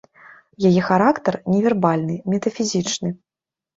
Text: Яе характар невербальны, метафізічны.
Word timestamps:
Яе 0.69 0.81
характар 0.87 1.33
невербальны, 1.55 2.15
метафізічны. 2.35 3.09